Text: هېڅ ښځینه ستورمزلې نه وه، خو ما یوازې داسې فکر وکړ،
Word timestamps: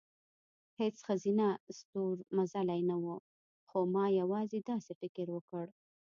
هېڅ 0.79 0.95
ښځینه 1.07 1.47
ستورمزلې 1.77 2.79
نه 2.89 2.95
وه، 3.03 3.15
خو 3.67 3.79
ما 3.93 4.05
یوازې 4.21 4.59
داسې 4.69 4.91
فکر 5.01 5.27
وکړ، 5.35 5.65